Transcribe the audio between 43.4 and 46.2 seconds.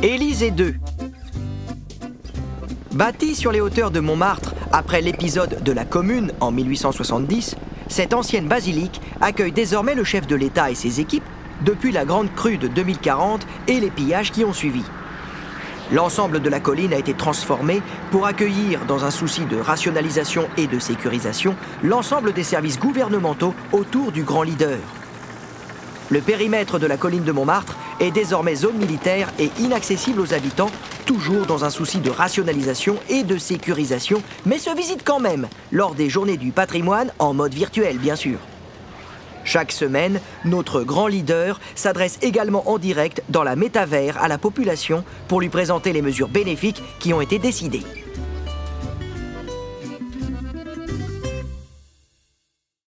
la métavers à la population pour lui présenter les